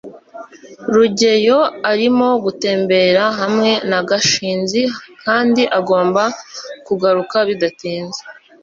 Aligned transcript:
rugeyo 0.93 1.59
arimo 1.91 2.29
gutembera 2.43 3.23
hamwe 3.39 3.71
na 3.89 3.99
gashinzi 4.09 4.81
kandi 5.23 5.61
agomba 5.79 6.23
kugaruka 6.85 7.37
bidatinze 7.47 8.21